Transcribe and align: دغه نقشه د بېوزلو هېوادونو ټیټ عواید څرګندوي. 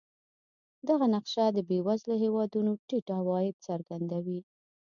دغه 0.89 1.05
نقشه 1.15 1.45
د 1.51 1.59
بېوزلو 1.69 2.15
هېوادونو 2.23 2.71
ټیټ 2.87 3.07
عواید 3.19 3.55
څرګندوي. 3.67 4.39